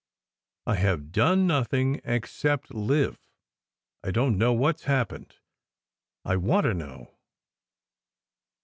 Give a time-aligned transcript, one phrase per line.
[0.65, 3.19] I have done nothing, except live.
[4.03, 5.35] I don t know what s happened.
[6.25, 7.11] I want to know."